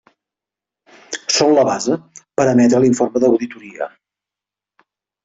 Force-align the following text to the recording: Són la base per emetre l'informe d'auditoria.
Són 1.35 1.53
la 1.57 1.65
base 1.69 1.97
per 2.41 2.47
emetre 2.53 2.81
l'informe 2.85 3.21
d'auditoria. 3.25 3.89